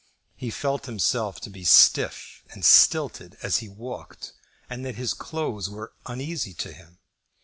[0.35, 4.33] He felt himself to be stiff and stilted as he walked,
[4.67, 6.97] and that his clothes were uneasy to him.